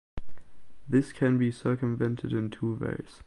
This 0.89 1.13
can 1.13 1.37
be 1.37 1.51
circumvented 1.51 2.33
in 2.33 2.49
two 2.49 2.73
ways. 2.73 3.19